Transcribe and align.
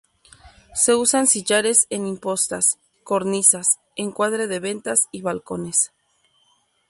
Se 0.73 0.95
usan 0.95 1.27
sillares 1.27 1.85
en 1.91 2.07
impostas, 2.07 2.79
cornisas, 3.03 3.77
encuadre 3.95 4.47
de 4.47 4.59
ventanas 4.59 5.03
y 5.11 5.21
balcones. 5.21 5.91